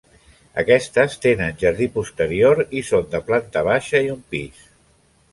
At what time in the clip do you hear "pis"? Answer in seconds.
4.33-4.65